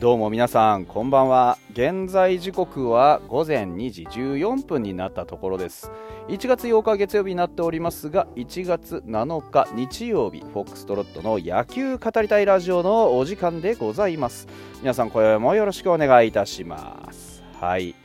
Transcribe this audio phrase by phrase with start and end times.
[0.00, 1.58] どうも皆さんこんばんは。
[1.72, 5.90] 現在時刻は午前2時14分になったところです。
[6.28, 14.46] 1月8日月曜日になっておりますが1月7日日曜日フォックストロットの野球語りたいラジオのお時間でございます。
[14.82, 17.42] 皆さん今宵もよろしくお願いいたします。
[17.60, 17.96] はい。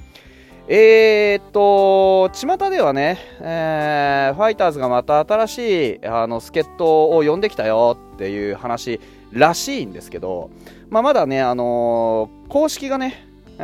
[0.68, 9.00] えー、っと、巷ではね、えー、ファイターズがまた新しいあの助っ人を呼んできたよっていう話
[9.34, 10.50] らしいんですけど、
[10.90, 13.62] まあ、まだね、あのー、公式がね、え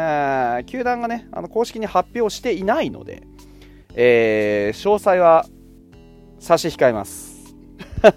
[0.61, 3.23] ー、球団がね、あの公式に発表していないので、
[3.95, 5.45] えー、詳細は
[6.39, 7.55] 差し控えます。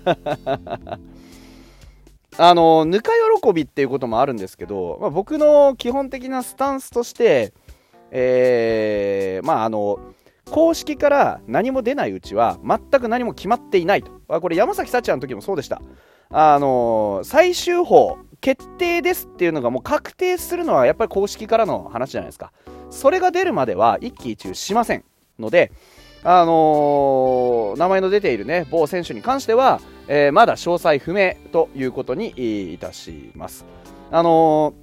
[2.39, 7.53] あのぬか喜びっていうこともあるんですけど、まあ、僕の基本的なスタンスとして、
[8.11, 9.99] えー、まああの
[10.53, 14.13] 公式から何も出ないうちは全く何も決まっていないと。
[14.29, 15.81] あこれ山崎幸也の時もそうでした。
[16.29, 22.53] あの最終法決定ですっていうのがもう確定するのはやっぱり公式からの話じゃないですか。
[22.91, 25.05] それが出るまでは一喜一憂しません
[25.39, 25.73] ので、
[26.23, 33.65] あのー、名前の出ているね、某選手に関しては、えー、まだ詳細不明ということにいたします。
[34.11, 34.75] あの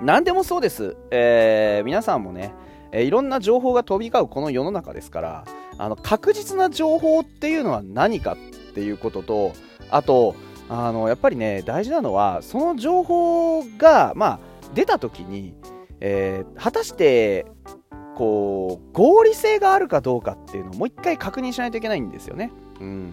[0.00, 0.96] ー、何でもそうです。
[1.10, 2.54] え、皆さんもね、
[2.92, 5.44] えいろんな情報が飛び交うこの世の中ですから、
[5.78, 9.52] あの、確実な情報っていうのは何かっていうことと、
[9.90, 10.34] あと、
[10.68, 14.40] あのやっぱりね大事なのはその情報が、まあ、
[14.74, 15.54] 出た時に、
[16.00, 17.44] えー、果たして
[18.14, 22.52] こう合理性があるかどうかっていうのをもう一回確認しないといけないんですよね。
[22.80, 23.12] うん、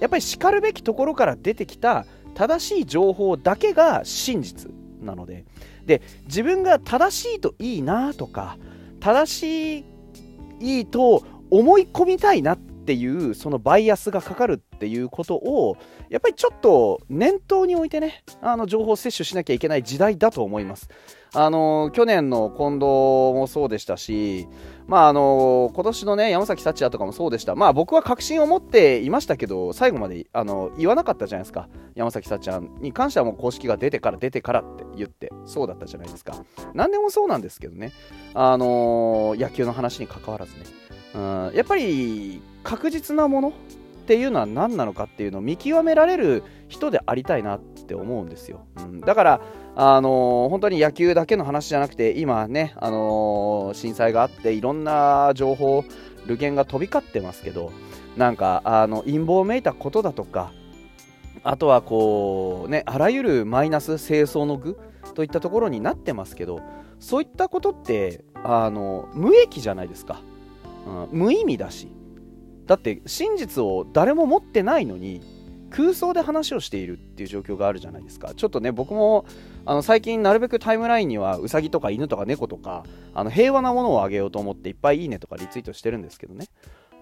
[0.00, 5.46] やっぱりしかるべきところから出てきた正しい情報だけが真実なので
[5.86, 8.58] で自分が正しいといいなとか
[9.02, 9.84] 正し
[10.60, 15.76] いと思い込みたいなっていうそのバイアスがかかるっていうことを
[16.08, 20.88] やっぱりちょっと念頭に置いてねあの情報摂取しなきゃいけない時代だと思います。
[21.34, 24.46] あの去年の近藤もそうでしたし
[24.86, 27.54] まああの今年のね山崎幸也とかもそうでした。
[27.54, 31.68] まあ僕は確信を持っていましたけど最後まであの言わなかったじゃないですか。
[31.94, 36.36] 山崎幸也に関してはもう公式が出てから出てからって言ってそうだったじゃないですか。
[36.74, 37.92] 何でもそうなんですけどね。
[38.34, 40.58] あの野球の話に関わらずね。
[41.14, 43.52] うんやっぱり確実なもの
[44.02, 48.66] っていうのは何なのかっていうのを見極められる人でありたいなって思うんですよ。
[48.78, 49.40] うん、だから、
[49.76, 55.84] あのー、本当に野球だけの話じゃなくて今ね、あのー、震災があっていろんな情報、
[56.26, 57.72] 流言が飛び交ってますけど
[58.16, 60.52] なんかあの陰謀めいたことだとか
[61.42, 64.78] あとはこうねあらゆるマイナス清掃の具
[65.14, 66.60] といったところになってますけど
[67.00, 70.20] そういったことってあの無益じゃないですか、
[70.86, 71.88] うん、無意味だし。
[72.72, 75.20] だって真実を誰も持ってないのに
[75.68, 78.32] 空想で話をしているっていう状況があるじゃないですか。
[78.34, 79.26] ちょっとね僕も
[79.66, 86.46] あの最近なるべくタイムラインにはウサギとか犬とか猫とかあの平和なものをあげようと思っていっぱいいいねとかリツイートしてるんですけどね。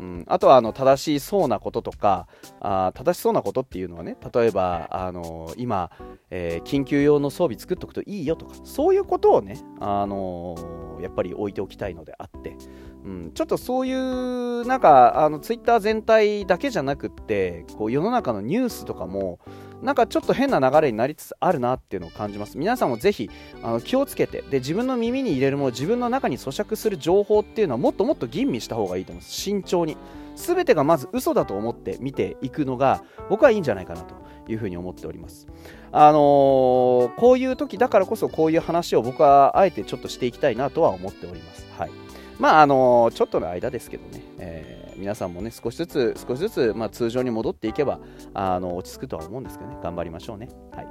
[0.00, 2.26] うん、あとはあの正しそうなこととか
[2.60, 5.91] あ正しそうなことっていうのはね例えばあの今、
[6.31, 12.56] えー、緊急用の装備作っておくといいよとかそういうことをね、あのー、やっぱり置いておきたいのであって、
[13.05, 19.38] うん、ちょっとそういうなんかあのツイッター全体だけじゃなくってこう世の中のニュースとかも
[19.83, 22.59] なんかちょっと変な流れになりつつあるなっていうのを感じます。
[22.59, 23.31] 皆さんもぜひ
[23.62, 29.34] あの気をつけてで自分の耳に入れるもの自分の中に咀嚼する情報っていうのはもっともっと吟味した方がいいと思います。
[29.34, 29.97] 慎重に。
[30.37, 34.15] 全てがまず嘘だと思って見ていくのが僕はいいんじゃないかなと
[34.49, 35.47] いうふうに思っております。
[35.93, 41.67] あのー、こういう時だからこそこういう話を僕はあえてちょっとしていきたいなとは思っております。
[41.77, 41.91] はい。
[42.40, 48.00] まああの、ちょっとの間ですけどね、えー皆さんもね少しずつ少しずつ、まあ、通常に戻っていけば
[48.34, 49.78] あの落ち着くとは思うんですけどね。
[49.82, 50.50] 頑張りましょうね。
[50.72, 50.87] はい。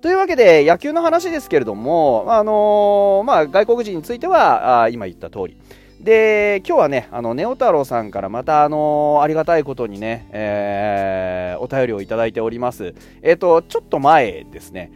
[0.00, 5.56] というわけで野球の話ですけれども、あの、まあ、外国人についてはあ今言った通り。
[6.04, 14.92] で今日はねあのネオ太郎さんからまた、あのー、ありがたいことにね、えー、お便りをいただいておりますえっ、ー、とちょっと前ですね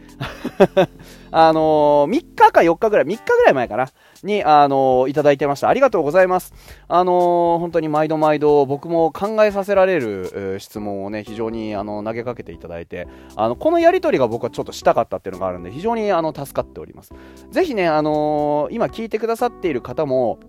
[1.31, 3.89] あのー、3日か4日ぐらい3日ぐらい前かな
[4.23, 5.69] に、あのいただいてました。
[5.69, 6.53] ありがとうございます。
[6.87, 17.13] あの本当に毎度毎度僕も考えさせられる質問をね、非常にあの投げかけていただいて、あの、このやりとりが僕はちょっとしたかったっていうのがあるんで、非常にあの、助かっております。
[17.51, 20.39] ぜひね、あの今聞いてくださっている方も、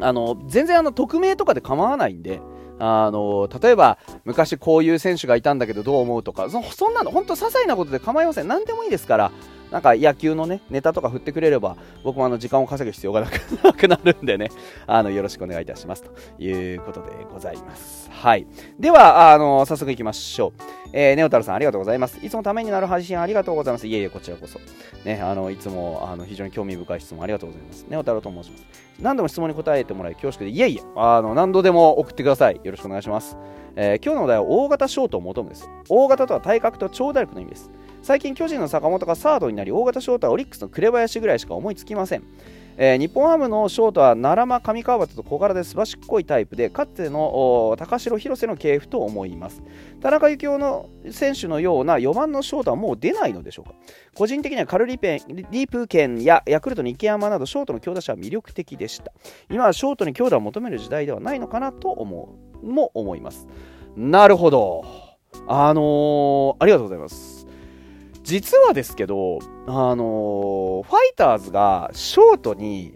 [0.00, 2.40] あの、全然あの、匿名とかで構わないんで、
[2.84, 8.48] あの例えば昔こういう選手がいたんだけどどう思うとかそそんなの本当些細なことで構いません。
[8.48, 9.32] 何でもいいですから
[9.72, 14.50] なんか野球のね、ネタとか振ってくれれば、僕もあの時間を稼ぐ必要がなくなるんでね、
[14.86, 16.02] あの、よろしくお願いいたします。
[16.02, 18.10] ということでございます。
[18.10, 18.46] はい。
[18.78, 20.62] では、あの、早速行きましょう。
[20.92, 22.18] えー、ネオタルさんありがとうございます。
[22.22, 23.86] いつもためになる配信ありがとうございます。
[23.86, 24.60] いえいえ、こちらこそ。
[25.06, 27.86] ね、あの、いつも、あの、非常に興味深い質問ありがとうございます。
[27.88, 28.66] ネオタルと申します。
[29.00, 32.60] 何度も質問に答えてもらい恐縮で、いえいえ、あの、何度でも送ってください。
[32.62, 33.38] よろしくお願いします。
[33.74, 35.68] えー、今日のお題は大型ショートを求むです。
[35.88, 37.70] 大型とは体格と長打力の意味です。
[38.02, 42.24] 最近巨人の坂本がサードになり大型ショートはオリックスの紅林ぐらいしか思いつきません、
[42.76, 45.76] えー、日本ハムのショートは奈良間上川端と小柄です。
[45.76, 49.62] ばしっこいタイプでかつての高城広瀬の系譜と思います。
[50.00, 53.74] 田中幸雄の選手のような4番のショートはもう出ないのでしょうか。
[54.14, 59.12] 個人的にはカルリペンリープケンやヤクルトの池山などショートの強打者は魅力的でした。
[59.48, 63.46] 今はショートに強打を求める時代ではないのかなと思うも思います。
[63.96, 64.84] なるほど。
[65.46, 67.31] あのー、ありがとうございます。
[68.32, 72.94] 実はですけど、あのー、ファイターズがショートに、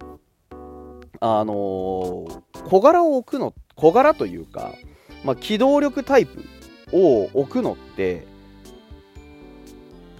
[1.20, 4.72] あのー、小柄を置くの、小柄というか、
[5.24, 6.42] まあ、機動力タイプ
[6.90, 8.26] を置くのって、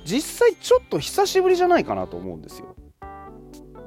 [0.05, 2.77] 実際ちょっと久しぶりじゃないかなと思うんですよ。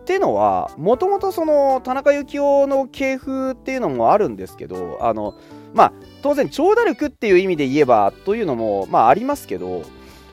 [0.02, 5.36] ってのは、もともとその田中幸雄の系譜っていうのもあるんですけど、あの、
[5.76, 5.94] まあ、
[6.24, 9.84] 当然長打力っていう意味で言えばというのも、まあありますけど、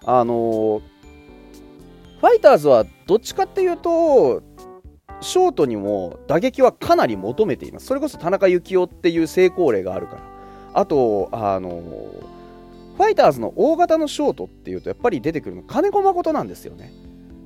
[0.07, 0.81] あの、
[2.21, 4.43] ファイターズはどっちかっていうと、
[5.21, 7.87] ショートにも打撃はかなり求めています。
[7.87, 10.23] それこそ田中幸雄っていう成功例があるから。
[10.75, 11.83] あと、あの、
[12.97, 16.93] ファイターズの大型のショートっていうと、やっぱり出てくるの金子誠なんですよね。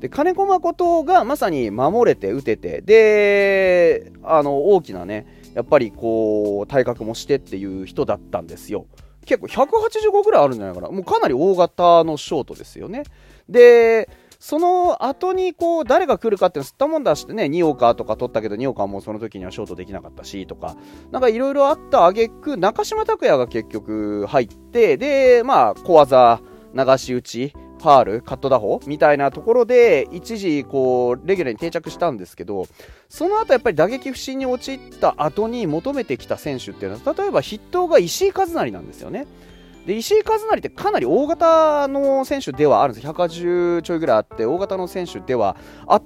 [0.01, 8.87] で、金子誠がまさに守れて打てて、で、あの、大きなね、やっぱりこう、体格もしてっていう人だったんですよ。
[9.25, 10.91] 結構185ぐらいあるんじゃないかな。
[10.91, 13.05] もうかなり大型のショートですよね。
[13.49, 14.09] で、
[14.41, 20.77] その後にこう誰が来るかっていうの吸ったもんだしてね、ニオカとか取ったけど、ニオカはもうその時にはショートできなかったしとか、
[21.11, 26.41] なんかいろいろあった挙句、中島拓也が結局入って、で、まあ、小技、
[26.75, 32.67] 流し打ち、ファール、カット打法みたいなところで、一時、こう、レギュラーに定着したんですけど、
[33.09, 39.27] その後やっぱり打撃不振に陥った後に求めてきた選手っていうのは、例えば筆頭が石井和成なんですよね。
[39.87, 43.07] で、石井和成ってかなり大型の選手ではあるんです。
[43.09, 45.57] 180ちょいぐらいあって、大型の選手では、
[45.87, 46.03] あ、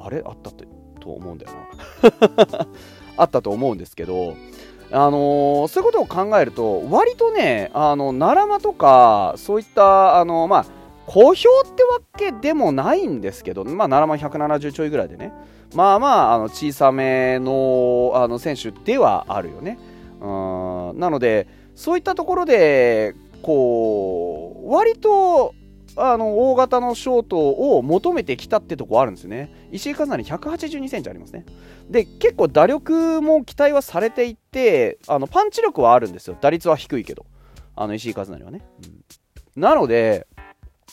[0.00, 0.22] あれ？
[0.26, 1.52] あった、と思うんだよ
[2.02, 2.66] な。
[3.16, 4.34] あったと思うんですけど、
[4.90, 10.66] あのー、そういうことを考えると、割とね、あの、奈良間とか、そういった、あのー、まあ、
[11.06, 15.32] 好評ってわけでもないんですけど、まあ、7万170ちょいぐらいでね、
[15.74, 19.78] まあまあ、あの小さめのあの選手ではあるよね。
[20.20, 25.54] うんなので、そういったところで、こう、割と、
[25.96, 27.38] あの、大型のショート
[27.76, 29.68] を求めてきたってとこあるんですよね。
[29.70, 31.44] 石井和成182センチありますね。
[31.88, 36.36] で、結構打力も期待はされていて、あの、パンチ力はあるんですよ。
[36.40, 37.26] 打率は低いけど。
[37.76, 38.62] あの、石井和成はね。
[39.56, 40.26] うん、なので、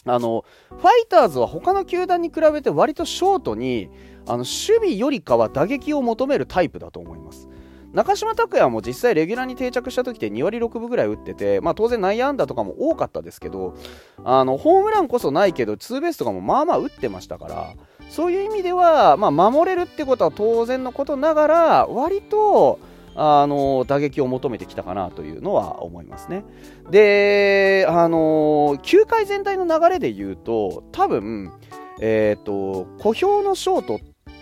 [0.06, 3.90] あの、ファイターズは他の球団に比べて割とショートに、
[4.26, 4.48] あの、守
[4.90, 7.50] 備よりかは打撃を求めるタイプだと思います。
[7.94, 13.76] 中島拓也も実際レギュラーに定着した時って2割6分ぐらい打ってて、まあ当然内野安打とかも多かったですけど、
[14.24, 17.74] あの、ホームランこそないけど、ツーベースとかもまあまあ打ってましたから、
[18.10, 22.80] そういう意味では、まあ守れるってことは当然のことながら、割と、
[23.16, 26.44] あの打撃を求めてきたかなというのは思いますね。
[26.90, 31.52] で、あの球界全体の流れで言うと、多分、
[32.00, 34.00] えっ、ー、と、小兵のショートっ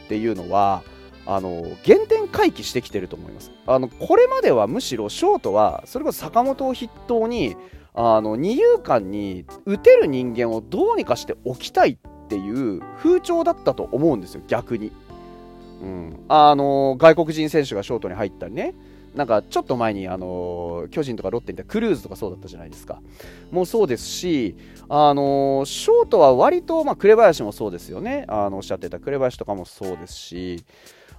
[0.07, 0.83] ていうのは、
[1.25, 3.51] あの原点回帰してきてると思います。
[3.67, 7.55] あのこれまではむしろショートは、それこそ坂本を筆頭に、
[7.93, 14.91] あの二遊間に打てる人間をどうにかして置きたいっていう風潮だったと思うんですよ、逆に。
[15.81, 18.74] うん、あの外国人選手がショートに入ったりね、
[19.15, 23.01] なんかちょっと前に、あの巨人とかロッテみたいなクルーズとかそうだったじゃないですか。
[23.51, 24.55] もうそうですし、
[24.88, 28.25] あのショートは割と、まあ、紅林もそうですよね。
[28.27, 30.63] あのおっしゃってた紅林とかもそうですし、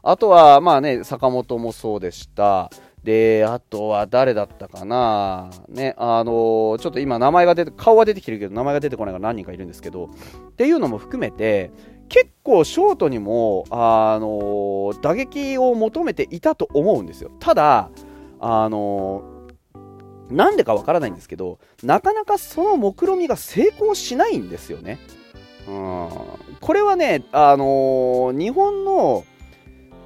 [0.02, 2.70] あとは、まあね、坂本もそうでした。
[3.02, 10.06] で、あとは誰だったかなね、あのちょっと今名前が出て、顔は出てきてるけど、名前が出てこないから何人かいるんですけど、
[10.50, 11.70] っていうのも含めて、
[12.10, 17.30] 結構ショートにも、あの、打撃を求めていたと思うんですよ。
[17.38, 17.90] ただ、
[18.40, 19.22] あの、
[20.28, 24.98] なんでかわからないんですけど、なかなかその目論見みが成功しないんですよね。
[25.68, 26.08] うん、
[26.60, 29.24] これはね、あの、日本の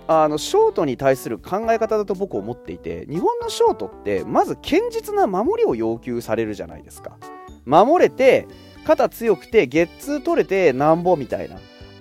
[0.07, 7.17] あのショートに対する考え方だと僕思っていて日本のショートってまず堅実な守りを要求されるじゃないですか
[7.65, 8.47] 守れて
[8.85, 11.57] 肩強くてゲッツー取れてなんぼみたいな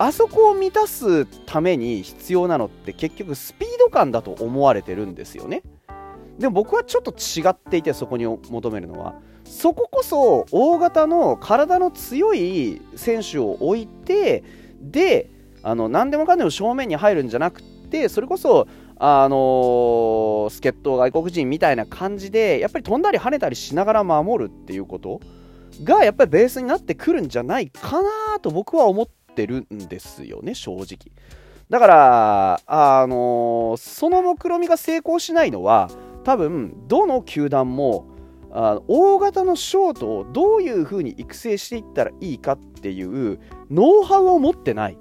[0.05, 5.63] あそこを満たすために必要なのって結局スピード感だと思われてるんですよね。
[6.37, 14.43] でも僕はちょっと違っていてそこに求めるのはそここそ大型の体の強い選手を置いて
[14.81, 15.29] で
[15.61, 18.67] あの何でもかんでも正面に入るんじゃなくてそれこそ
[18.97, 25.21] あの、助っ人外国人みたいな感じでやっぱり飛んだり跳ねたりしながら守るっていうこと
[25.83, 31.11] がやっぱりベースになってくるんじゃないかなと僕は思っててるんですよね正直。
[31.69, 35.89] だからあのー、その目論見みが成功しないのは
[36.23, 38.07] 多分どの球団も
[38.51, 43.39] あ大型のショートをどういう風に育成していったらいいかっていう
[43.71, 44.97] ノウハウを持ってない。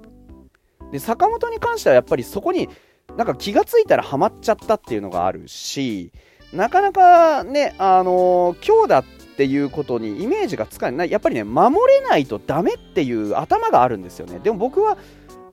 [0.91, 2.69] で坂本に関してはやっぱりそこに
[3.17, 6.11] なんか気がついたらハマっちゃったっていうのがあるし
[6.51, 11.11] なかなかねあの強打っっていうことにイメージがつかない。
[11.11, 14.39] やっぱりね守れないとダメっていう頭があるんですよね。
[14.39, 14.97] でも僕は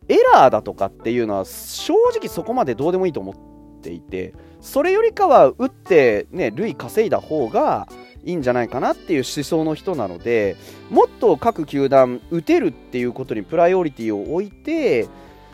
[0.09, 7.89] エラーだとかっていうのは正直そこまでどうでもいいと思っていてそれよりかは打ってね塁稼いだ方が
[8.25, 10.57] いいんじゃないかなっていう思想の人なので
[10.91, 15.09] もっと各球団打てるっていうことにプライオリティを置いて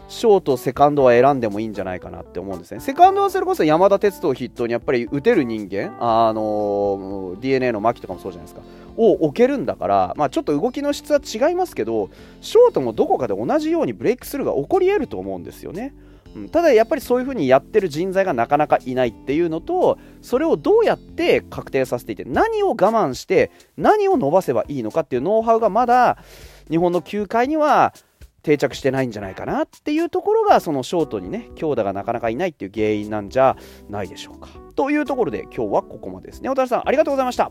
[0.08, 2.80] ショート、セカンドは選んでもいいんじゃないかなって思うんですね。
[2.80, 8.62] セカンドはそれこそ山田哲人を筆頭にやっぱり打てる人間、あのー、DNA の牧とかもそうじゃないですか、
[8.96, 12.10] を置けるんだから、まあ、ちょっと動きの質は違いますけど、
[12.40, 15.94] ショートもどこかで同じようにブレイクスルーが起こり得ると思うんですよね。
[16.52, 26.18] ただやっぱりそういう風にやってる人材がなかなかいないっていうのとそれをどうやって確定させていて何を我慢して何を伸ばせばいいのかっていうノウハウがまだ
[26.68, 27.94] 日本の球界には
[28.46, 33.56] 定着してないんじゃないかなっていうところがそのショートにね強打がなかなかいないっていう原因なんじゃ
[33.90, 34.48] ないでしょうか。
[34.76, 36.48] というところで今日はここまでですね。
[36.48, 37.50] 小田さんありがとうございました。